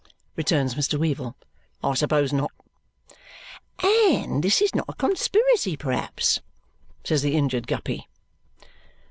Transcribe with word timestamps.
returns 0.35 0.73
Mr. 0.73 0.97
Weevle. 0.97 1.35
"I 1.83 1.93
suppose 1.93 2.33
not." 2.33 2.49
"And 3.83 4.43
this 4.43 4.59
is 4.59 4.73
not 4.73 4.89
a 4.89 4.95
conspiracy, 4.95 5.77
perhaps?" 5.77 6.39
says 7.03 7.21
the 7.21 7.35
injured 7.35 7.67
Guppy. 7.67 8.07